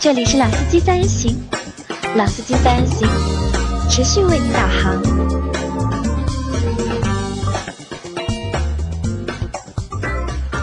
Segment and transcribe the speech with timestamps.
[0.00, 1.36] 这里是老司机三人行，
[2.14, 3.08] 老司机三人行，
[3.90, 4.94] 持续为你导航。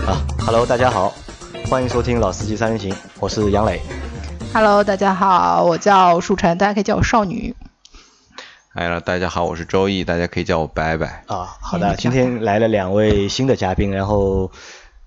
[0.05, 1.13] 啊，Hello，大家好，
[1.69, 3.81] 欢迎收听老司机三人行，我是杨磊。
[4.53, 7.53] Hello，大家好，我叫舒晨，大家可以叫我少女。
[8.73, 11.25] 哎呀，大家好，我是周易，大家可以叫我白白。
[11.27, 14.49] 啊，好的，今天来了两位新的嘉宾，然后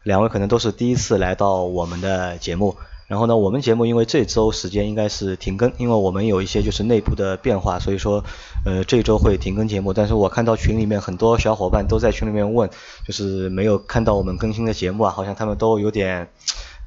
[0.03, 2.77] 两位可能都是第一次来到我们的节目。
[3.09, 8.23] 然后呢，我们节目因为这周时间应该是停更，因为我们有一些就是内部的变化，所以说
[8.67, 9.95] 呃这周会停更节目。
[9.95, 12.69] 但是我看到群里面很多小伙伴都在群里面问，
[13.07, 16.29] 就是没有看到我们更新的节目啊，好像他们都有点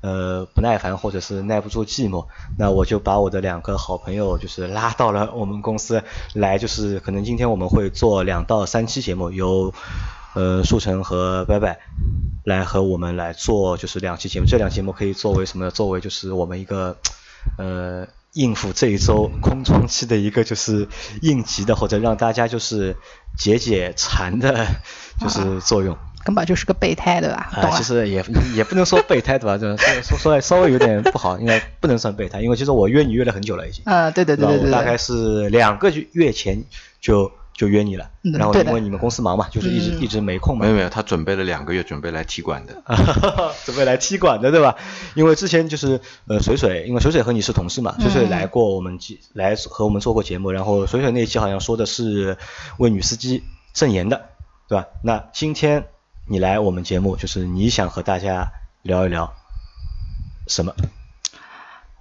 [0.01, 2.27] 呃不耐烦或者是耐不住寂寞。
[2.55, 6.03] 那我就把我的两个好朋友就是拉到了我们公司
[6.35, 9.73] 来，就是可能今天我们会做两到三期节目，有
[10.33, 11.79] 呃舒晨和拜拜。
[12.43, 15.69] 来和我们来做就是两期节目，这两期节目可以作为什么呢？
[15.69, 16.97] 作为就是我们一个
[17.59, 20.87] 呃应付这一周空窗期的一个就是
[21.21, 22.95] 应急的或者让大家就是
[23.37, 24.65] 解解馋的，
[25.19, 25.95] 就是作用。
[26.25, 27.47] 根本就是个备胎对吧？
[27.53, 29.55] 啊，其实也也不能说备胎对吧？
[29.59, 33.83] 这说说来稍微有点不好，应该不能算备胎，因为其实我约你约了很久了已经。
[33.85, 34.71] 呃，对对对对对。
[34.71, 36.63] 大概是两个月前
[36.99, 37.31] 就。
[37.61, 40.65] 就约你了，然后因为你们公司忙嘛，就是一直一直没空嘛。
[40.65, 42.81] 没有没有，他准备了两个月，准备来踢馆的。
[43.65, 44.75] 准备来踢馆的对吧？
[45.13, 48.97] 因为之前就是呃水水，因为水水和你是同事嘛，水水来过我们
[49.33, 52.35] 来和我们做过节目，然后水水那一期好像说的是
[52.79, 53.43] 为女司机
[53.75, 54.29] 证言的，
[54.67, 54.87] 对吧？
[55.03, 55.85] 那今天
[56.27, 59.31] 你来我们节目，就是你想和大家聊一聊
[60.47, 60.73] 什么？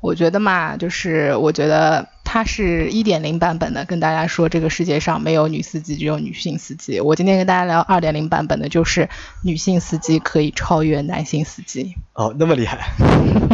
[0.01, 2.09] 我觉得嘛，就是我觉得。
[2.33, 7.01] 它是一点零版本的，跟大家说这个世界上没有女司机，只有女性司机。
[7.01, 9.09] 我今天跟大家聊二点零版本的，就是
[9.43, 11.93] 女性司机可以超越男性司机。
[12.13, 12.77] 哦，那么厉害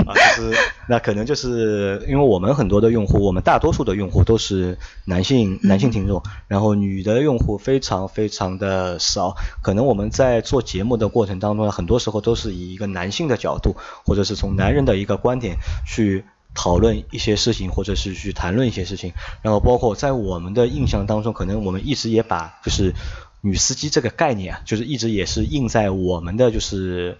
[0.04, 0.12] 啊！
[0.36, 0.58] 就是
[0.90, 4.76] 那可能就是因为我们很多的用户，我们大多数的用户都是
[5.06, 9.36] 男性男性听众，然后女的用户非常非常的少。
[9.62, 15.56] 可能我们在做节目的过程当中，很多时候都是以一个男性的角度，或者是从男人的一个观点
[15.86, 16.26] 去。
[16.56, 19.12] 讨论一些事情，或者是去谈论一些事情，
[19.42, 22.94] 然后包括在我们的印象当中，可能我们一直也把就是
[23.42, 27.18] 女司机这个概念啊，就是一直也是印在我们的就是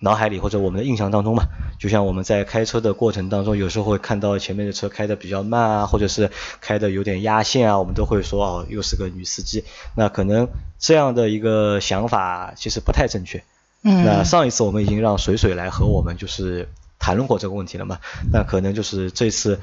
[0.00, 1.44] 脑海里或者我们的印象当中嘛。
[1.80, 6.30] 就像我们在开车的过程当中，有时候会看到前面的车开的比较慢啊，或者是
[6.60, 9.64] 开的有点压线啊，我们都会说哦，又是个女司机。
[9.96, 10.46] 那可能
[10.78, 13.42] 这样的一个想法其实不太正确。
[13.82, 14.04] 嗯。
[14.04, 16.68] 那上一次我们已经让水水来和我们就是。
[17.02, 17.98] 谈论过这个问题了嘛？
[18.32, 19.58] 那可能就是这次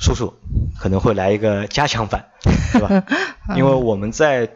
[0.00, 0.34] 叔叔
[0.80, 2.26] 可能会来一个加强版，
[2.74, 3.04] 对吧？
[3.56, 4.50] 因为我们在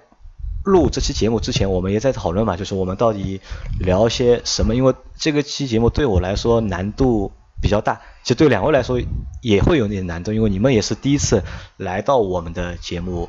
[0.65, 3.41] 录这期节目之前，我们也在讨论嘛，就是我们到底
[3.79, 4.75] 聊些什么？
[4.75, 7.31] 因为这个期节目对我来说难度
[7.63, 9.01] 比较大，其实对两位来说
[9.41, 11.45] 也会有点难度，因为你们也是第一次
[11.77, 13.29] 来到我们的节目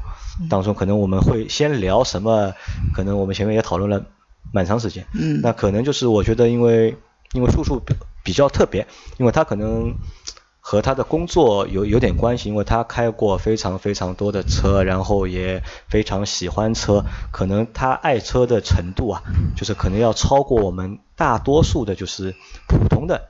[0.49, 2.51] 当中，可能我们会先聊什么？
[2.95, 4.03] 可能我们前面也讨论了
[4.51, 6.97] 蛮长时间，嗯，那可能就是我觉得因为
[7.33, 7.79] 因为叔叔。
[8.27, 8.85] 比较特别，
[9.17, 9.95] 因为他可能
[10.59, 19.23] 和他的工作有有点关系，因为他开过非常非常多的车，然后也非常喜欢车，可能他爱车的程度啊，
[19.55, 22.35] 就是可能要超过我们大多数的，就是
[22.67, 23.29] 普通的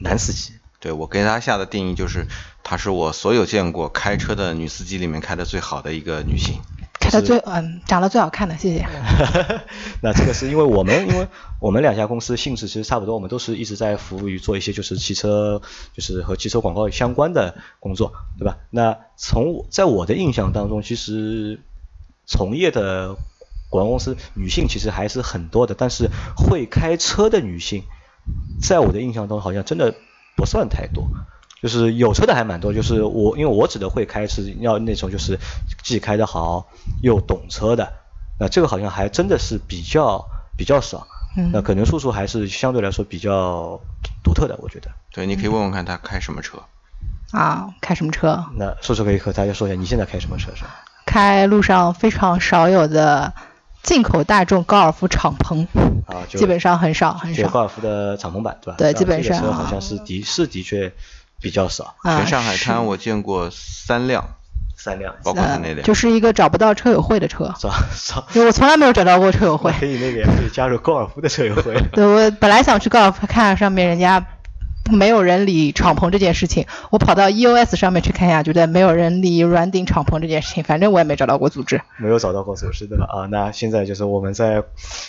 [0.00, 0.54] 男司机。
[0.80, 2.26] 对我给他下的定义就是，
[2.64, 6.58] 她是我所有见过开车的女司机里面开的最好的一个女性。
[7.00, 8.86] 开的最嗯，长得最好看的，谢谢。
[10.02, 11.26] 那这个是因为我们，因为
[11.58, 15.62] 我们两家公司性质其实差不多，我们都是一直在服务于做一些就是汽车，
[15.94, 18.58] 就是和汽车广告相关的工作，对吧？
[18.70, 21.58] 那从在我的印象当中，其实
[22.26, 23.16] 从业的
[23.70, 27.82] 广告公司女性其实还是很多的，但是会开车的女性，
[28.60, 29.94] 在我的印象中好像真的
[30.36, 31.08] 不算太多。
[31.62, 35.38] 就是有车的还蛮多，就是我因为我指的会开是要那种就是
[35.82, 36.66] 既开得好
[37.02, 37.92] 又懂车的，
[38.38, 40.24] 那这个好像还真的是比较
[40.56, 41.06] 比较少。
[41.36, 41.50] 嗯。
[41.52, 43.78] 那可能叔叔还是相对来说比较
[44.24, 44.90] 独特的，我觉得。
[45.12, 46.58] 对，你可以问问看他开什么车。
[47.32, 48.44] 啊，开什么车？
[48.56, 50.70] 那叔叔可以和大家说一下，你现在开什么车是吧？
[51.06, 53.32] 开路上非常少有的
[53.82, 55.66] 进口大众高尔夫敞篷。
[56.06, 57.48] 啊，就基本上很少很少。
[57.48, 58.76] 高尔夫的敞篷版对吧？
[58.78, 59.38] 对，基本上。
[59.38, 60.92] 这车好像是的，是的确。
[61.40, 64.22] 比较少，全上海滩我见过三辆，
[64.76, 67.70] 三辆，包括他那辆，就是一个找不到车友会的车，找。
[68.04, 71.74] 找，因为我从来没有找到过车友会，可以那个也可以加入高尔夫的车友会。
[71.92, 74.24] 对，我本来想去高尔夫看上面人家
[74.90, 82.96] 没有人理敞篷这件事情，我跑到 EOS 上面去看一下，觉得没有人理软顶敞篷这件事情，反正我也没找到过组织，没有找到过组织的？
[83.04, 84.62] 啊，那现在就是我们在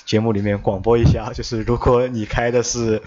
[0.05, 3.01] 节目里面广播一下，就是如果你开的是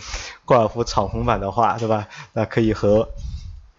[0.44, 2.08] 高尔夫敞篷版的话，对吧？
[2.32, 3.08] 那可以和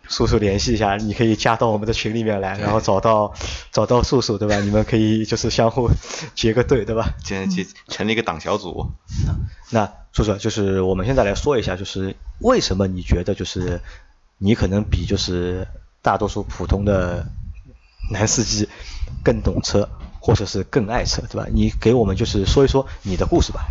[0.07, 3.33] 叔叔联系一下，你可以加到我们的群里面来，然后找到
[3.71, 4.59] 找到叔叔，对吧？
[4.63, 5.89] 你们可以就是相互
[6.35, 7.13] 结个队，对吧？
[7.23, 8.91] 建建成立一个党小组。
[9.71, 13.81] 那叔叔，就是我们现在来说一下，就是为什么你觉得就是
[14.37, 15.67] 你可能比就是
[16.01, 17.25] 大多数普通的
[18.11, 18.69] 男司机
[19.23, 21.47] 更懂车，或者是更爱车，对吧？
[21.51, 23.65] 你给我们就是说一说你的故事吧。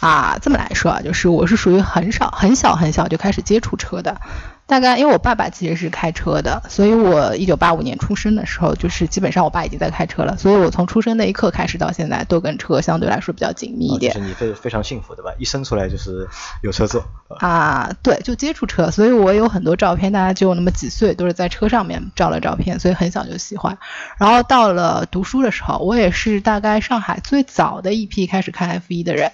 [0.00, 4.20] 啊，这么来说啊，就是我是属于很少很小很小就开始接触车的，
[4.68, 14.12] 大概因为我爸爸其实是开车的，所以我一九八五年出生的时候，就是基本上我爸已经在开车了，所以我从出生那一刻开始到现在都跟车相对来说比较紧密一点。
[14.12, 15.32] 就是你非非常幸福，对吧？
[15.38, 16.28] 一生出来就是
[16.62, 17.02] 有车坐。
[17.38, 23.78] 啊，对，就接触车，所以我有很多照片，大家只有那么几岁，都是在车上面照了照片，所以很小就喜欢。
[24.18, 29.32] 然后到了读书的时候，我也是大概上海最早的一批开始看 F 一的人。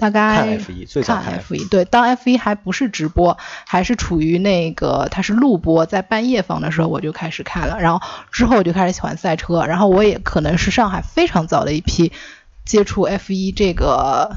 [0.00, 3.36] 大概看 F 一，最早看 F 一，对，当 F 一还不是直播，
[3.66, 12.10] 还是处于那个它是录播，在半夜放的时候我就开始看了，然后之后我就开始喜欢赛车，然后我也可能是上海非常早的一批
[12.64, 14.30] 接触 F 一这个。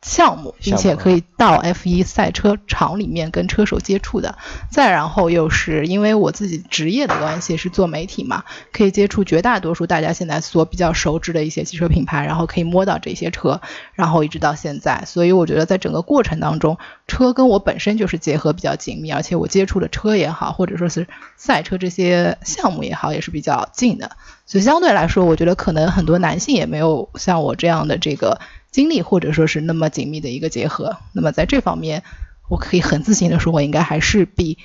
[0.00, 4.38] 项目，并且可以到 F1 赛车场里面跟车手接触的。
[4.70, 13.60] 再然后又是因为我自己职业的关系是做媒体嘛，可以接触绝大多数大家现在所比较熟知的一些汽车品牌，然后可以摸到这些车，
[13.92, 15.02] 然后一直到现在。
[15.04, 16.78] 所以我觉得在整个过程当中，
[17.08, 24.12] 车跟我本身就是结合比较紧密，而且我接触的车也好，或者说是赛车这些项目也好，也是比较近的。
[24.46, 28.40] 所以相对来说，我觉得可能很多男性也没有像我这样的这个。
[28.70, 32.02] 经历或者说是那么紧密的一个结合，那么在这方面，
[32.48, 34.58] 我可以很自信的说，我应该还是比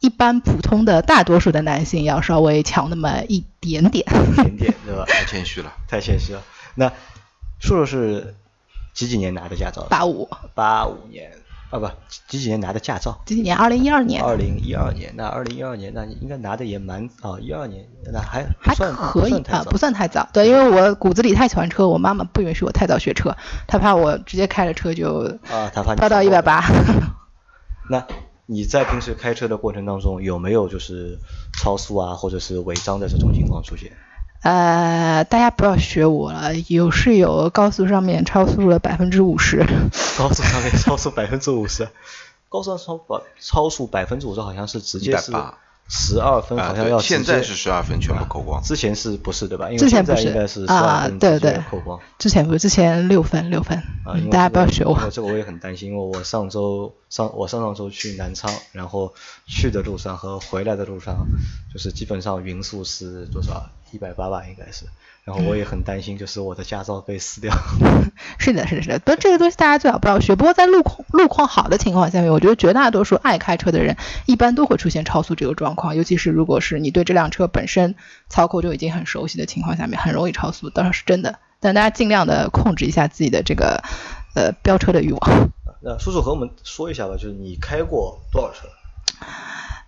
[0.00, 4.06] 一般普通的大多数的男性要稍微强那么一点点。
[4.32, 5.04] 一点点，对吧？
[5.10, 6.42] 太谦虚了，太谦虚了。
[6.76, 6.92] 那
[7.58, 8.36] 叔叔是
[8.94, 9.86] 几几年拿的驾照？
[9.90, 10.28] 八五。
[10.54, 11.32] 八五年。
[11.70, 11.86] 啊不，
[12.28, 13.20] 几几年拿的驾照？
[13.26, 13.54] 几几年？
[13.56, 14.22] 二零一二年。
[14.22, 20.26] 二零一二年，那二零一二年，那你应该拿的也蛮啊，一二年，那还还可以啊，不算太早。
[20.32, 23.36] 对，因为我骨子里太喜欢车，我妈妈不允许我太早学车，
[23.66, 26.64] 她怕我直接开着车就啊，她怕飙到一百八。
[27.90, 28.06] 那
[28.46, 31.18] 你在平时开车的过程当中，有没有就是
[31.60, 33.92] 超速啊，或者是违章的这种情况出现？
[34.42, 39.66] 呃，大家不要学我了，有是有高速上面超速了百分之五十。
[40.16, 41.88] 高速上面超速百分之五十，
[42.48, 45.32] 高速超百超速百分之五十好像是直接是
[45.90, 49.70] 十二分，好像要现在是十二分全部扣光，之前是不是对吧？
[49.70, 53.82] 之前不是应该是十二分对对扣光，之前不是之前六分六分，
[54.30, 54.96] 大家不要学我。
[55.10, 59.14] 这个我也很担心，因为我上周上我上上周去南昌，然后
[59.46, 61.26] 去的路上和回来的路上，
[61.72, 63.68] 就是基本上匀速是多少？
[63.92, 64.86] 一百八吧，应该是。
[65.24, 67.52] 然后我也很担心，就是我的驾照被撕掉。
[68.38, 68.98] 是的，是的，是的。
[69.00, 70.34] 不，这个东西大家最好不要学。
[70.34, 75.96] 不过在路况路况好的情况下面，我觉得绝大多数爱开车的人一般都会出现超速这个状况。
[75.96, 77.94] 尤其是如果是你对这辆车本身
[78.30, 81.38] 操控就已经很熟悉的情况下面，很容易超速，当然是真的。
[81.60, 83.82] 但大家尽量的控制一下自己的这个
[84.34, 85.50] 呃飙车的欲望。
[85.82, 88.66] 那叔叔和我们说一下吧，就是你开过多少车？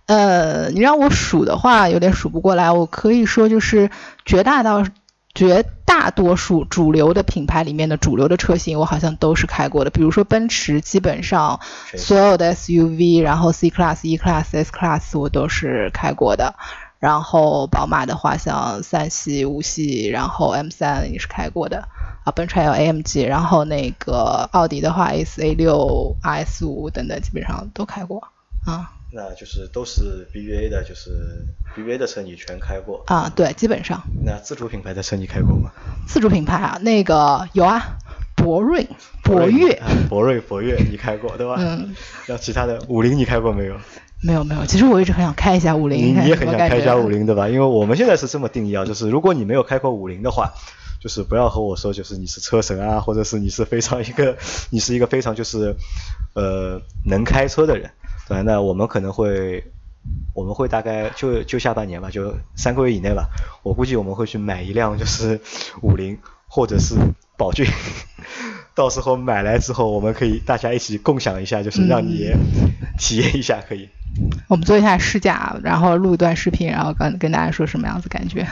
[0.05, 2.71] 呃，你让我数的话，有点数不过来。
[2.71, 3.89] 我可以说，就是
[4.25, 4.85] 绝大到
[5.33, 9.89] 绝大多数主流的品牌里面的主流的车型，我好像都是开过的。
[9.89, 11.59] 比如说奔驰，基本上
[11.95, 16.55] 所有的 SUV，然后 C Class、E Class、S Class 我都是开过的。
[16.99, 21.87] 然后宝马的话，像三系、五系，然后 M 三也是开过的。
[22.23, 28.21] 啊，奔驰还有 AMG，然后那个奥迪的话，S A 六、RS 五等等，基本上都开过
[28.67, 28.91] 啊。
[29.13, 33.29] 那就是都是 BBA 的，就是 BBA 的车你全开过啊？
[33.35, 34.01] 对，基本上。
[34.23, 35.71] 那自主品牌的车你开过吗？
[36.07, 37.97] 自主品牌啊，那个有啊，
[38.35, 38.87] 博瑞、
[39.23, 41.55] 博越、博瑞、博越你开过对吧？
[41.59, 41.93] 嗯。
[42.25, 43.75] 然后其他的五菱你开过没有？
[44.23, 45.99] 没有没有，其实我一直很想开一下五菱。
[45.99, 47.49] 你也很想开一下五菱对吧？
[47.49, 50.53] 因为我们现在是这么定义啊，就是如果你没有开过五菱的话，
[51.01, 54.37] 就是不要和我说就是你是车神啊，或者是你是非常一个
[54.69, 55.75] 你是一个非常就是
[56.33, 57.89] 呃能开车的人。
[58.31, 59.61] 对，那我们可能会，
[60.33, 63.27] 我们会大概就就下半年吧，就三个月以内吧。
[63.61, 65.41] 我估计我们会去买一辆就是
[65.81, 66.95] 五菱或者是
[67.37, 67.65] 宝骏，
[68.73, 72.31] 到时候买来之后，我们可以大家一起共享一下，就是让你
[72.97, 73.89] 体验一下，可以。
[74.47, 78.47] 我们做一下试驾，然后录一段视频，然后跟跟大家说什么样子感觉。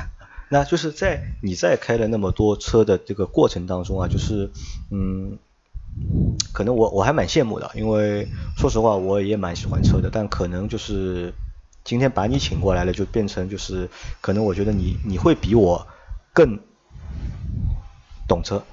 [0.50, 4.52] 那就是在你在开了那么多车的这个过程当中啊，就是
[4.92, 5.38] 嗯。
[6.52, 11.34] 可能我我还蛮羡慕的，因为说实话我也蛮喜欢车的，但可能就是
[11.84, 15.88] 今天把你请过来了，就变成就是可能我觉得你你会比我
[16.34, 16.60] 更
[18.28, 18.64] 懂车，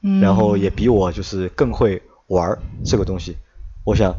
[0.00, 3.36] 然后也比我就是更会玩这个东西。
[3.84, 4.16] 我想，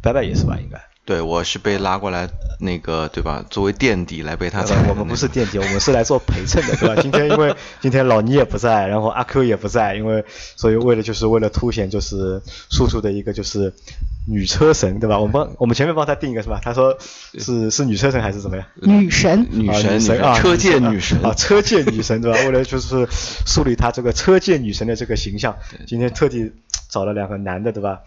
[0.00, 0.87] 拜拜也是吧，应该。
[1.08, 2.28] 对，我是被拉过来，
[2.60, 3.42] 那个对吧？
[3.48, 4.76] 作为垫底来被他踩。
[4.90, 7.00] 我们不是垫底，我们是来做陪衬的，对吧？
[7.00, 13.72] 今天因为 今天老倪也不在，然后阿 Q 也不在，因为所以为了就是为了凸显就是叔叔的一个就是
[14.26, 15.18] 女车神，对吧？
[15.18, 16.60] 我们帮我们前面帮他定一个是吧？
[16.62, 16.98] 他说
[17.38, 18.66] 是是女车神还是怎么样？
[18.74, 22.38] 女神，女神，女神啊，车界女神啊，车界女神对吧？
[22.40, 23.08] 为了就是
[23.46, 26.52] 树立他这个车界女神的这个形象，今天特地。
[26.88, 28.00] 找了两个男的，对吧？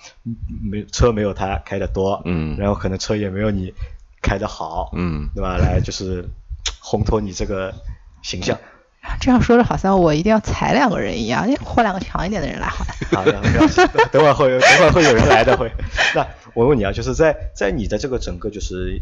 [0.64, 3.74] 没车没有他开的多，嗯，然后可能车也没有你
[4.22, 5.58] 开的好，嗯，对吧？
[5.58, 6.26] 来就是
[6.82, 7.74] 烘托你这个
[8.22, 8.58] 形象。
[9.20, 12.94] 这样说的好像我一定要踩两个人一样，换两个强一点的人来好了。
[13.12, 13.34] 好的，
[14.12, 15.72] 等会儿会等会儿会有人来的会。
[16.16, 19.02] 那我问你啊，就是在在你的这个整个就是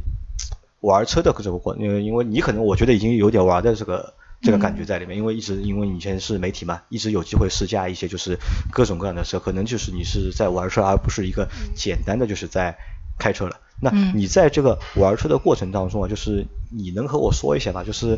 [0.81, 4.13] 玩车的这个过，因为因为你可能我觉得已经有点玩的这个。
[4.41, 8.39] 这个感觉在里面，因为一直因为以前是媒体嘛，一直有机会试驾一些就是
[8.71, 12.77] 各种各样的车，可能就是你是在玩车，而不是一个简单的就是在
[13.17, 13.57] 开车了。
[13.81, 18.17] 那你在这个玩车的过程当中啊，就是你能和我说一下吧，就是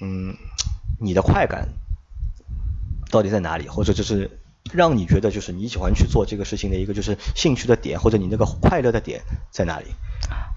[0.00, 0.36] 嗯，
[1.00, 1.68] 你的快感
[3.10, 4.38] 到底在哪里，或者就是
[4.72, 9.86] 让你觉得就是你喜欢去做这个事情的一个就是兴趣的点，或者你那个快乐的点在哪里？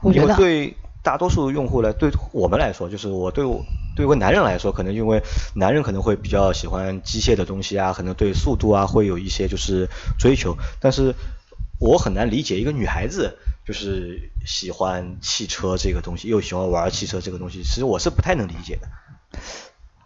[0.03, 0.75] 我觉得对。
[1.03, 3.63] 大多数用户来，对我们来说，就是我对我
[3.95, 5.21] 对一个男人来说，可能因为
[5.53, 11.13] 男人可能会比较喜欢机械的东西啊，可能对速度啊会有一些就是追求，但是
[11.79, 18.87] 我很难理解一个女孩子就是喜欢汽车这个东西，又喜欢玩汽车这个东西，其实我是不太能理解的。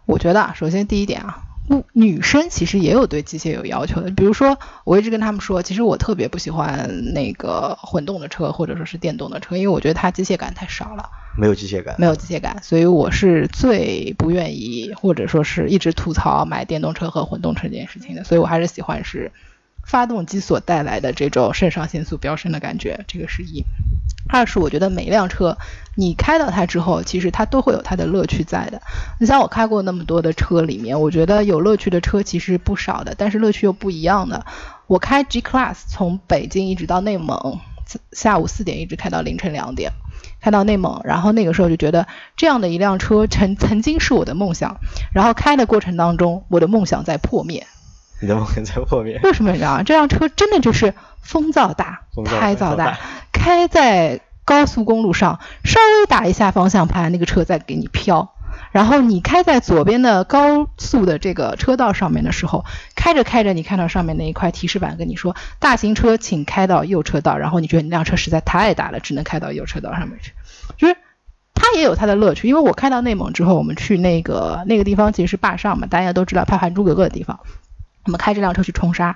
[0.04, 1.44] 我觉得啊，首先第一点啊。
[1.92, 19.30] 女生其实也有对机械有要求的，比如说我一直跟他们说，其实我特别不喜欢那个混动的车或者说是电动的车，因为我觉得它机械感太少了，没有机械感，没有机械感，所以我是最不愿意或者说是一直吐槽买电动车和混动车这件事情的，所以我还是喜欢是。
[19.88, 23.64] 发动机所带来的这种肾上腺素飙升的感觉，这个是一。
[24.28, 25.56] 二是我觉得每一辆车，
[25.94, 28.82] 你开到它之后，其实它都会有它的乐趣在的。
[29.18, 34.44] 你像我开过那么多的车里面，我觉得有乐趣的车其实不少的，但是乐趣又不一样的。
[34.86, 37.58] 我开 G Class 从北京一直到内蒙，
[38.12, 39.92] 下午四点一直开到凌晨两点，
[40.42, 44.76] 开到内蒙，然后那个时候就觉得这样的一辆车曾曾经是我的梦想，
[45.14, 47.66] 然后开的过程当中，我的梦想在破灭。
[48.20, 49.20] 你的梦想在破灭？
[49.22, 52.98] 为什么你知道这辆车真的就是风噪大，胎噪大，
[53.32, 58.32] 开在高速公路上，稍微打一下方向盘，那个车在给你飘。
[58.72, 70.32] 然后你开在左边的高速的这个车道上面的时候，开着开着，你看到上面那一块提示板跟你说：“大型车请开到右车道。”然后你觉得那辆车实在太大了，只能开到右车道上面去。
[70.76, 70.96] 就是
[71.54, 77.40] 它也有它的乐趣，因为我开到内蒙之后，我们去那个那个地方其实是坝上嘛，大家都知道拍《还珠格格》的地方。
[78.08, 79.14] 我们开这辆车去冲沙，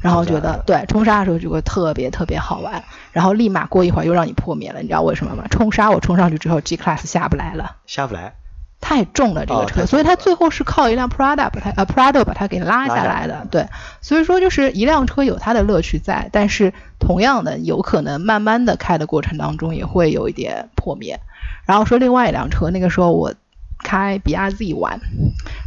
[0.00, 5.44] 然后觉得对冲沙的时候就会特别特别好玩，然后立马过一会儿又让你破灭了，你知道为什么吗？
[5.50, 8.34] 冲沙我冲上去之后，G Class 下不来了，下不来，
[8.80, 13.66] 太重了这个车，所以它最后是靠一辆 Prada 把它呃 Prado 把它给拉下来的，对，
[14.00, 21.18] 所以说就是一辆车有它的乐趣在，但是同样的有可能慢慢的开的过程当中也会有一点破灭。
[21.64, 23.34] 然后说另外一辆车，那个时候我
[23.82, 25.00] 开比亚 Z 玩，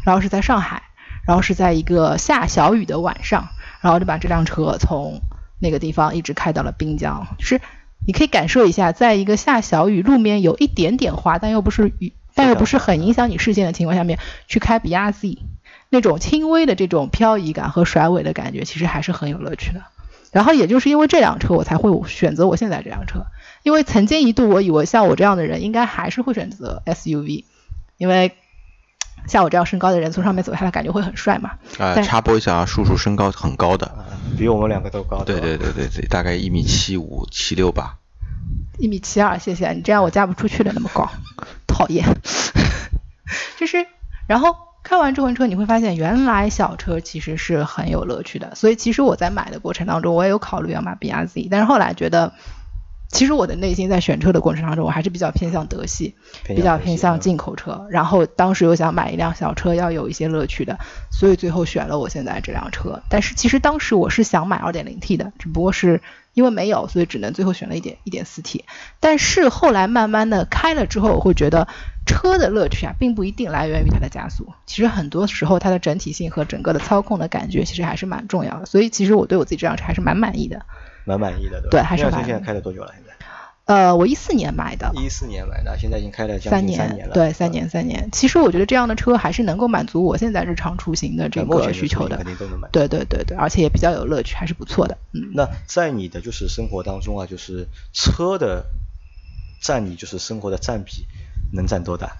[0.05, 0.83] 然后是在上海。
[1.25, 3.49] 然后是在一个下小雨的晚上，
[3.81, 5.21] 然后就把这辆车从
[5.59, 7.27] 那个地方一直开到了滨江。
[7.37, 7.61] 就是
[8.05, 15.37] 你可以感受一下，在一个下小雨、路面有一点点滑，但又不是雨，但又不是很影响你视线的情况下面去开比亚 Z，
[15.89, 19.83] 那种轻微的这种漂移感和甩尾的感觉，其实还是很有乐趣的。
[20.31, 23.25] 然后也就是因为这辆车，我才会选择我现在这辆车。
[23.63, 27.45] 因为曾经一度我以为像我这样的人应该还是会选择 SUV，
[27.97, 28.33] 因为。
[29.27, 31.51] 像我这样身高的人从上面走下来，感觉会很帅嘛？
[31.79, 33.89] 啊，插播一下啊，叔叔身高很高的，
[34.37, 35.23] 比我们两个都高。
[35.23, 37.97] 对对对对对，大概一米七五七六吧。
[38.79, 41.09] 一米七二，谢谢你，这样我嫁不出去了，那么高，
[41.67, 42.05] 讨厌。
[43.59, 43.85] 就是，
[44.27, 48.55] 然后开完这款车，你会发现原来小车其实是很有乐趣的。
[48.55, 52.33] 所以其实我在买的过程当中，我也有考虑要买 B R Z，，但是后来觉得。
[53.11, 56.15] 其实我的内心在选车的过程当中，我还是比较偏向德系，
[56.45, 57.85] 比较偏向进口车。
[57.89, 60.79] 然后当时又想买一辆小车，要有一些乐趣的，
[61.11, 63.01] 所以最后选了我现在这辆车。
[63.09, 66.01] 但是其实当时我是想买 2.0T 的，只不过是
[66.33, 68.63] 因为没有，所以只能最后选了一点 1.4T。
[69.01, 71.67] 但是后来慢慢的开了之后，我会觉得
[72.05, 74.53] 车的乐趣啊，并不一定来源于它的加速。
[74.65, 78.65] 其实很多时候它的整体性和整个的操控的感觉，其实还是蛮重要的。
[78.65, 80.65] 所以其实我对我自己这辆车还是蛮满意的。
[81.05, 82.23] 蛮满意的，对，还是蛮。
[82.25, 82.91] 现在开了多久了？
[82.95, 83.11] 现在？
[83.65, 84.91] 呃，我一四年买的。
[84.95, 87.13] 一四年买的，现在已经开了三年三年了。
[87.13, 88.09] 对，三年三年。
[88.11, 92.17] 其实我觉得这样的车还是能够满足我现在日常出行的这个需求的。
[92.17, 92.69] 肯定都能满。
[92.71, 94.97] 对对对对，而且也比较有乐趣，还是不错的。
[95.13, 95.31] 嗯。
[95.33, 98.65] 那在你的就是生活当中啊，就是车的
[99.61, 101.05] 占你就是生活的占比
[101.53, 102.17] 能占多大？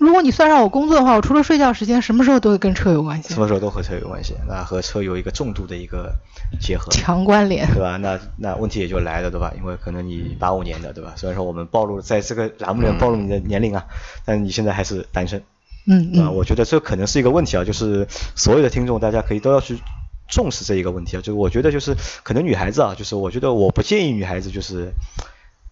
[0.00, 3.34] 如果你算上我工作的话，我除了睡觉时间，什么时候都会跟车有关系。
[3.34, 6.10] 什么时候都和车有关系，那和车有一个重度的一个
[6.58, 7.98] 结合，强关联，对吧？
[7.98, 9.52] 那那问题也就来了，对吧？
[9.58, 11.12] 因为可能你八五年的，对吧？
[11.16, 13.84] 虽然说我们暴露在这个栏目里面暴露你的年龄啊，
[14.24, 15.42] 但你现在还是单身，
[15.86, 19.78] 嗯嗯，我觉得这可能是一个问题啊，就是所有的听众大家可以都要去
[20.28, 24.94] 重视这一个问题啊，就是我觉得就是可能女孩子啊，就是我觉得我不建议女孩子就是。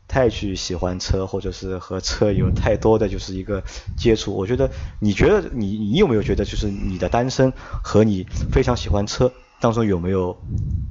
[0.08, 3.62] 太去喜欢车，或者是和车有太多的就是一个
[3.96, 7.52] 接触，我觉得你觉得你你有没有觉得就是你的单身
[7.84, 10.36] 和你非常喜欢车当中有没有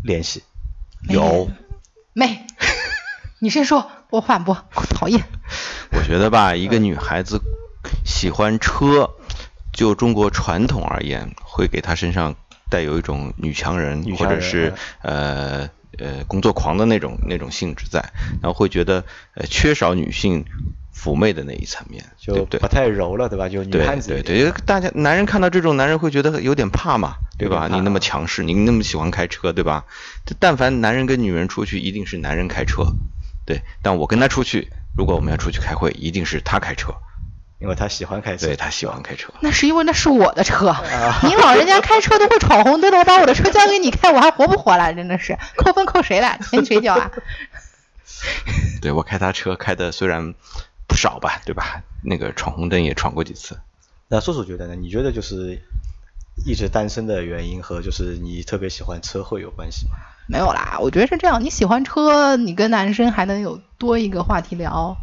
[0.03, 0.43] 联系？
[1.09, 1.50] 有，
[2.13, 2.45] 没，
[3.39, 5.24] 你先说，我反驳，讨厌。
[5.91, 7.41] 我觉得吧，一个女孩子
[8.05, 9.09] 喜欢车，
[9.74, 12.36] 就中国传统而言，会给她身上
[12.69, 15.67] 带有一种女强人，或者是呃。
[15.98, 18.00] 呃，工作狂的那种那种性质在，
[18.41, 19.03] 然后会觉得
[19.34, 20.46] 呃缺少女性
[20.96, 23.50] 妩媚的那一层面，就不太柔了，对吧？
[23.50, 24.10] 就女汉子。
[24.10, 27.67] 对对对，大家男人看到这种男人会觉得有点怕嘛，对吧？
[27.72, 29.86] 你那么强势，你那么喜欢开车，对吧？
[30.39, 32.84] 但凡男人跟女人出去，一定是男人开车，
[33.46, 33.62] 对。
[33.82, 36.94] 但我跟他出去，如果我们要出去开会，一定是他开车。
[37.60, 40.76] 因为他喜欢开车，对他喜欢开车，那是因为那是我的车。
[41.24, 44.94] 你老人家开车都会闯红灯的，我把我的车交给你开，我还活不活了？
[44.94, 46.38] 真的是扣分扣谁了？
[46.50, 47.12] 钱谁交啊？
[48.82, 50.34] 对我开他车开的虽然
[50.88, 51.82] 不少吧，对吧？
[52.04, 53.60] 那个闯红灯也闯过几次。
[54.08, 54.76] 那叔叔觉得呢？
[54.76, 55.62] 你觉得就是
[56.46, 59.96] 一直单身的原因和就是你特别喜欢车会有关系吗？
[60.28, 61.44] 没有啦，我觉得是这样。
[61.44, 64.96] 你喜欢车，你跟男生还能有多一个话题聊。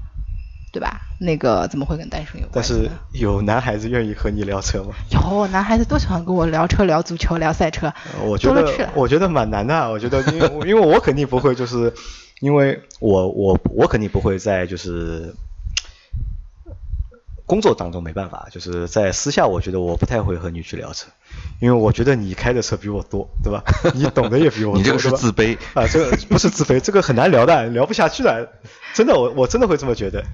[0.74, 1.00] 对吧？
[1.18, 2.50] 那个怎么会跟单身有关？
[2.54, 4.92] 但是有男孩子愿意和你聊车吗？
[5.10, 7.92] 有，男孩子都喜欢跟我聊车、聊足球、聊赛车。
[8.24, 9.88] 我觉得，我觉得蛮难的。
[9.88, 11.94] 我觉得，因为因为我肯定不会，就是
[12.40, 15.32] 因为我我我肯定不会在就是
[17.46, 21.08] 工作当中没办法，就是在私下，我觉得我不太会和你去聊车。
[21.60, 23.62] 因为我觉得你开的车比我多，对吧？
[23.94, 28.50] 你懂得也比我多， 你这个是自卑啊，这个不是自卑，这个很难聊的，聊不下去的，
[28.94, 30.24] 真的，我我真的会这么觉得。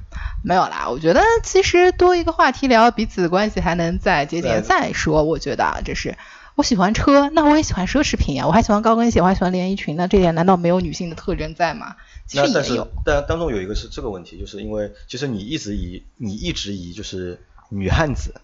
[0.44, 4.62] 没有啦，我觉得其实多一个话题聊，彼此关系还能再接近。
[4.62, 6.16] 再说，我觉得这是
[6.60, 11.96] 我喜欢车，那我也喜欢奢侈品呀，我还喜欢高跟鞋，我还喜欢连衣裙，那这点难道没有女性的特征在吗？
[12.26, 12.86] 其实也有。
[13.02, 18.34] 但当中有一个是这个问题，就是因为其实你一直以你一直以就是女汉子。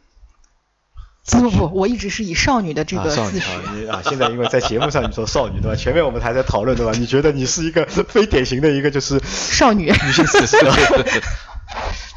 [1.30, 4.00] 不不不，我一直是以少女的这个自诩啊。
[4.02, 5.76] 现在因为在节目上你说少女对吧？
[5.76, 6.92] 前面我们还在讨论对吧？
[6.98, 10.56] 你觉得你是一个非典型的一个就是少女女性司机？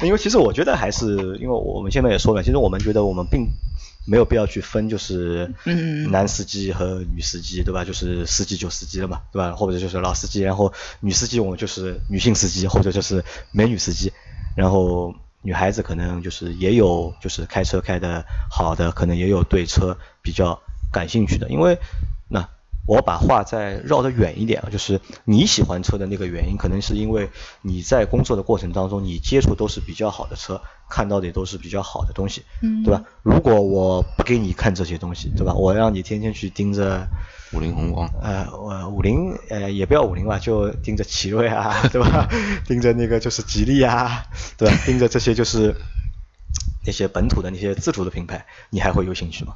[0.02, 3.46] 因为其实我觉得还是因为我们现在也说了，其实我们觉得我们并
[4.10, 5.54] 没有必要去分就是
[6.10, 7.84] 男司机和女司机对吧？
[7.84, 9.52] 就是司机就司机了嘛对吧？
[9.52, 14.12] 或者就是老司机，然后女司机我们就是女性司机或者就是美女司机，
[14.56, 15.14] 然后。
[15.42, 20.60] 女孩子可能就是也有，就是开车开的好的，可能也有对车比较
[20.92, 21.48] 感兴趣的。
[21.48, 22.19] 因为那
[22.90, 27.30] 我把话再绕得远一点啊，就是你喜欢车的那个原因，可能是因为
[27.62, 33.04] 你在工作的过程当中，你接触都是比较好的车，看到的也都是比较好的东西，嗯，对吧？
[33.22, 35.54] 如果我不给你看这些东西，对吧？
[35.54, 37.06] 我让你天天去盯着。
[37.52, 42.28] 五菱宏光，呃，我五菱，呃，也不要五菱吧，就盯着奇瑞啊， 对吧？
[42.66, 44.24] 盯着那个就是吉利啊，
[44.58, 44.76] 对吧？
[44.84, 45.76] 盯着这些就是
[46.84, 49.54] 那些本土的那些自主的品牌，你还会有兴趣吗？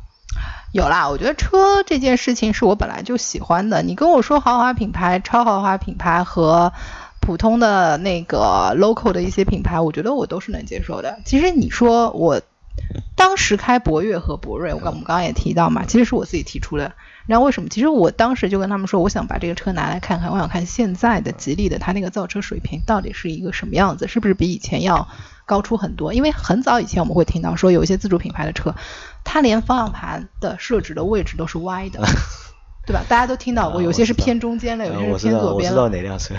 [0.73, 3.83] 有啦，我觉得车这件事情是我本来就喜欢的。
[3.83, 6.73] 你跟我说豪华品牌、超豪华品牌和
[7.20, 11.18] 普通的那个 local 的一些品牌，我觉得我都是能接受的。
[11.25, 12.40] 其实你说我
[13.16, 16.92] 当时开博越和博瑞，我刚我们刚刚也提到嘛，其实是我自己提出的。
[17.27, 17.68] 然后为什么？
[17.68, 25.09] 其实我当时就跟他们说，我想把这个车拿来看看，我想看现在的吉利的它那个造车水平到底是一个什么样子，是不是比以前要
[25.46, 26.12] 高出很多？
[26.12, 28.74] 因为很早以前我们会听到说，有一些自主品牌的车，
[29.24, 32.00] 它连方向盘的设置的位置都是歪的，
[32.85, 33.03] 对吧？
[33.09, 35.81] 大家都听到过，有些是偏中间的，有些是偏左边的。
[35.81, 36.35] 我知道哪辆车。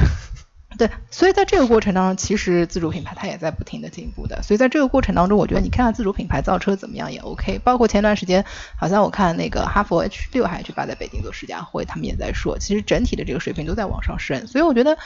[0.78, 4.42] 对，所以在这个过程当中，其实自主品牌它也在不停的进步的。
[4.44, 7.60] 所以在这个过程当中，我觉得你看看自主品牌造车怎么样也 OK。
[7.60, 8.44] 包括前段时间，
[8.78, 14.48] 好像我看那个哈佛 H 六还是 H 八在北京做试驾会，他们也在说，其实整体的这个水平都在往上升。
[14.48, 14.98] 所以我觉得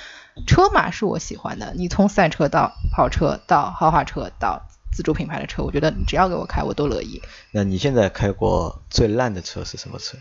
[0.47, 1.73] 车嘛是我喜欢的。
[1.75, 7.21] 你从赛车到跑车到豪华车到自主品牌的车，我觉得你只要给我开，我都乐意。
[7.51, 10.17] 那你现在开过最烂的车是什么车？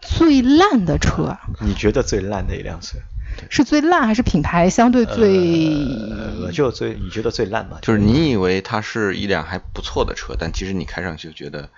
[0.00, 1.38] 最烂的车？
[1.60, 2.98] 你觉得最烂的一辆车？
[3.50, 5.84] 是最烂还是品牌相对最？
[6.42, 7.78] 呃，就最你觉得最烂嘛？
[7.82, 11.68] 就是你以为它是一辆还不错的车，但其实你开上去就觉得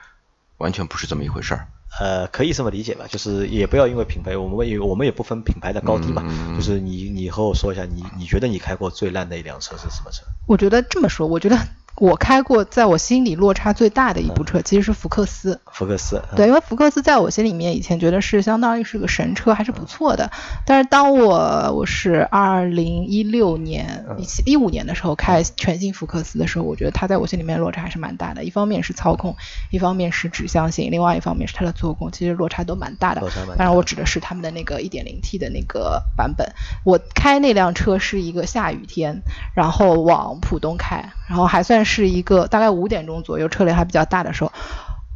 [0.59, 1.67] 完全不是这么一回事儿。
[2.01, 6.25] 呃，可以这么理解吧，就是也不要因为品牌，我们也我们也不分品牌的高低嘛，
[6.57, 10.25] 就是你你和我说一下，你你觉得你开过最烂的一辆车是什么车？
[10.47, 11.59] 我觉得这么说，我觉得。
[11.97, 15.61] 我开过，在我心里落差最大的一部车其实是福克斯。
[15.71, 20.29] 福克斯，对，因为福克斯在我心里面以前觉得是相当于是个神车，还是不错的。
[20.67, 28.43] 但是当我我是二零一六年、一七一五年的时候开全新福克斯的时候，我觉得它在我心里面落差还是蛮大的。
[28.43, 29.37] 一方面是操控，
[29.71, 33.21] 一方面是指向性，另外一方面是它的做工，其实落差都蛮大的。
[33.57, 36.53] 当然，我指的是他们的那个一点零 T 的那个版本。
[36.85, 39.23] 我开那辆车是一个下雨天，
[39.55, 41.84] 然后往浦东开，然后还算。
[41.85, 44.53] 是一个大概五点钟左右，车流还比较大的时候，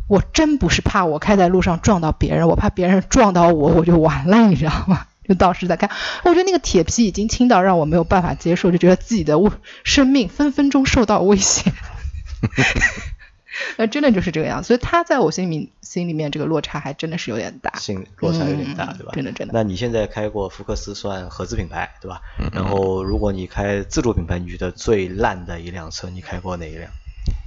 [0.08, 5.06] 我真不是怕我开在路上撞到别人，我怕别人撞到我， 我就完了，你知道吗？
[5.28, 5.90] 就当时在看，
[6.24, 9.34] 我觉得那个铁皮已经轻到让我没有办法接受，就觉得自己的
[9.84, 11.70] 生命分分钟受到威胁。
[13.76, 19.12] 那真的就是这个样，所以他在我心里心里面这个落差还真的是有点大，心落差有点大，对吧？
[19.14, 19.52] 真的真的。
[19.54, 22.20] 那你现在开过福克斯算合资品牌，对吧？
[22.52, 26.90] 然后如果你开自主品牌，你觉得最烂的一辆车，你开过哪一辆？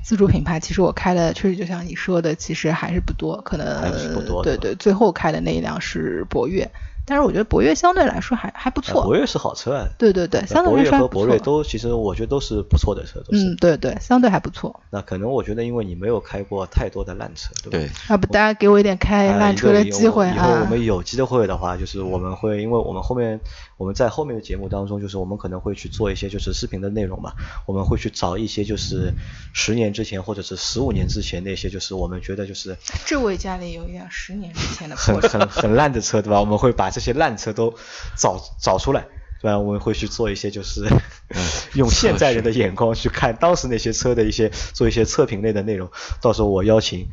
[0.04, 4.44] 自主品牌其实我开的确实就像你说的，其实还是不多，可能还是不多。
[4.44, 6.70] 对对，最后开的那一辆是博越。
[7.06, 9.88] 但是我觉得博越相对来说还还不错，博越是好车啊。
[9.98, 13.44] 对对对，相对来说博越和博瑞都其实我觉得都是不错的车，都是。
[13.44, 14.80] 嗯，对对，相对还不错。
[14.90, 17.78] 那可能我觉得因为你没有开过太多的烂车，对吧？
[17.78, 17.90] 对。
[18.10, 20.36] 要不大家给我一点开烂车的机会啊！
[20.36, 23.40] 以后我们有机会的话，就是我们会，因为我们后面
[23.78, 27.34] 我们在后面的节目当中，就是我们可能会去做一些就是视频的内容嘛，
[27.66, 29.14] 我们会去找一些就是
[29.54, 32.78] 十年之前或者是十五年之前那些就是我们觉得就是。
[33.06, 34.96] 这位家里有一辆十年之前的。
[34.96, 36.40] 很很很烂的车，对吧？
[36.40, 37.74] 我们会把这些烂车都。
[38.18, 39.06] 找找出来，
[39.42, 39.58] 对吧？
[39.58, 40.86] 我们会去做一些，就是
[41.74, 45.90] 用现在人的眼光去看当时那些车的一些，做一些测评类的内容。
[46.22, 47.08] 到时候我邀请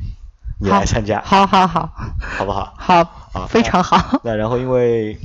[0.59, 2.73] 你来参加，好好好，好不好？
[2.77, 2.95] 好，
[3.33, 4.21] 啊非常好。
[4.23, 5.17] 那然后因为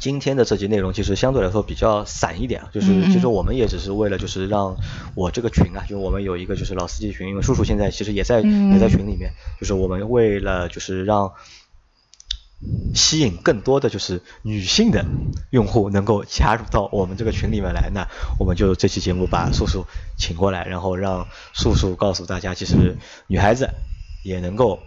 [0.00, 4.76] 今天的这集内容其实相对来说比较散一点，就是其实我们也只是为了就是让
[5.14, 11.32] 我这个群啊，就是我们有一个就是老司机群，因为叔叔现在其实也在也在群里面，就是我们为了就是让。
[12.94, 15.04] 吸引更多的就是女性的
[15.50, 22.96] 用户能够加入到我们这个群里面来，那我们就这期节目把素素请过来，然后让素素告诉大家，其实
[23.28, 23.70] 女孩子
[24.24, 24.80] 也能够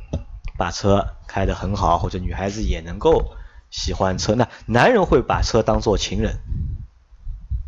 [0.58, 3.36] 把车开得很好，或者女孩子也能够
[3.70, 4.36] 喜欢车。
[4.36, 6.40] 那男人会把车当做情人，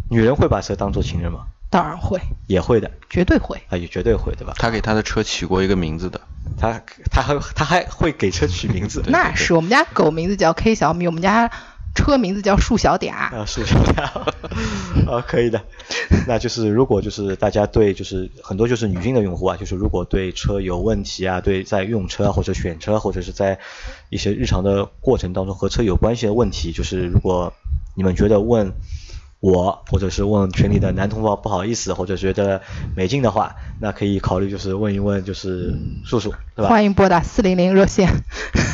[0.10, 1.48] 女人会把车当做情人吗？
[1.74, 3.60] 当然会，也会的，绝对会。
[3.68, 4.54] 啊，也绝对会，对吧？
[4.58, 6.22] 他给他的车取过一个名字的，
[6.56, 11.50] 他他还他还会给车取名字，那是我们家狗名字叫 K 小米，我们家
[11.96, 14.04] 车名字叫树小嗲啊，树小嗲
[15.10, 15.64] 啊， 可以的。
[16.28, 23.58] 那就是如果就是大家对就是很多就是女性的用户啊，就是如果对车有问题啊，对在用车或者选车或者是在
[24.12, 27.52] 一些日常的过程当中和车有关系的问题，就是如果
[27.96, 28.72] 你们觉得问。
[29.44, 32.62] 我或者是问群里的男同胞不好意思，或者觉得
[32.96, 36.70] 没劲的话，那可以考虑就是问一问就是叔叔，对吧？
[36.70, 38.08] 欢迎拨打四零零热线，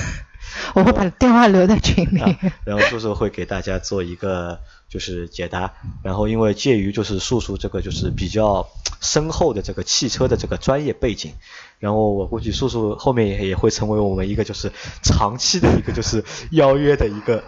[0.75, 2.21] 我会把电话留在群里。
[2.65, 5.73] 然后叔叔会给大家做一个就是解答。
[6.03, 8.69] 然后因为介于就是叔叔这个就是比较
[9.01, 11.33] 深厚的这个汽车的这个专业背景，
[11.79, 17.43] 然后我估计叔叔后面也也会成为我们一个就是长期的一个就是邀约的一个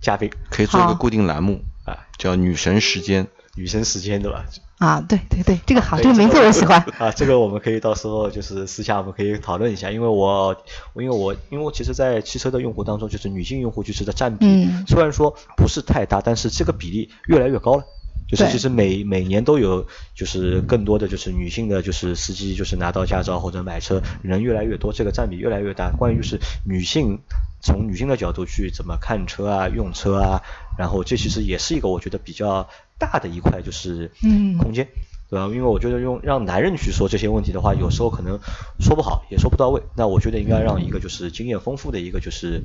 [0.00, 1.60] 嘉宾，可以做一个固定栏目。
[1.84, 4.44] 啊，叫女神时间，女神时间对吧？
[4.78, 6.80] 啊，对对对，这个好，这个名字我喜欢。
[6.98, 10.56] 啊，这个我们可以到时候就是私下我们可以讨论一下，因为我，
[10.96, 17.84] 因为我，因为我其实，在汽车的用户当中，就是女性用户就是的占比，虽然说不是太大，但是这个比例越来越高了。
[18.26, 25.90] 就是其实每每年都有，就是更多的就是女性的就是司机就是拿到驾照或者买车人越来越多，这个占比越来越大。
[25.90, 27.20] 关于就是女性
[27.64, 30.42] 从女性的角度去怎么看车啊、用车啊，
[30.78, 34.12] 然后这其实也是一个我觉得比较大的一块就是
[34.60, 34.86] 空间，
[35.30, 35.46] 对吧？
[35.46, 38.38] 因为我觉得用让男人去说这些问题的话，有时候可能
[38.78, 39.82] 说不好也说不到位。
[39.96, 42.62] 那我觉得应该让一个就是经验丰富的一个就是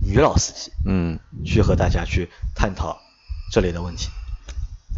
[0.00, 2.98] 女老司机，嗯，去和大家去探讨
[3.52, 4.08] 这类的问题。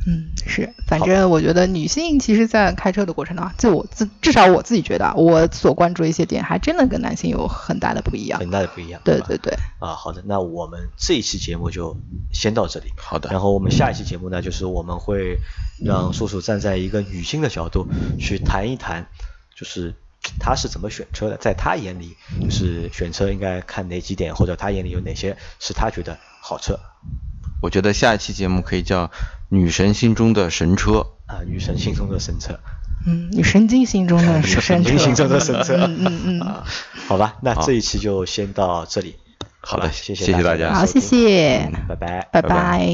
[0.09, 9.01] 嗯，是，反正我觉得女性其实，在开车的过程当中，就我自至少我自己觉得，我所关注的一些点，还真的跟男性有很大的不一样，很大的不一样。
[9.05, 9.53] 对对对。
[9.81, 11.97] 啊，好的，那我们这一期节目就
[12.33, 12.87] 先到这里。
[12.97, 13.31] 好的。
[13.31, 15.38] 然后我们下一期节目呢，就是我们会
[15.85, 17.88] 让叔叔站在一个女性的角度
[18.21, 19.09] 去谈一谈，
[19.57, 19.92] 就是
[20.38, 26.79] 他是怎么选车的，在他眼里，就是选车应该看哪几点，或者他眼里有哪些是他觉得好车。
[27.61, 29.11] 我觉得下一期节目可以叫。
[29.49, 32.59] 女神心中的神车啊，女神心中的神车，
[33.07, 35.77] 嗯，女神经心中的神车，心中的神车。
[35.87, 36.62] 嗯嗯嗯。
[37.07, 39.14] 好吧，那这一期就先到这里。
[39.61, 40.75] 好的，谢谢谢大家。
[40.75, 42.88] 好，谢谢，拜拜，拜拜。